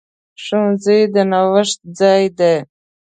ښوونځی 0.43 0.99
د 1.13 1.15
نوښت 1.31 1.79
ځای 1.99 2.23
دی. 2.39 2.55